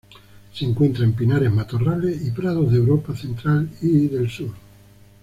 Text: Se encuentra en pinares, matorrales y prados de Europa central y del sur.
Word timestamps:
Se 0.51 0.65
encuentra 0.65 1.03
en 1.03 1.13
pinares, 1.13 1.51
matorrales 1.53 2.25
y 2.25 2.31
prados 2.31 2.71
de 2.71 2.79
Europa 2.79 3.15
central 3.15 3.69
y 3.83 4.07
del 4.07 4.31
sur. 4.31 4.49